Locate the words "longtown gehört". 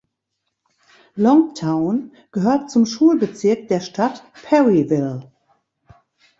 1.15-2.71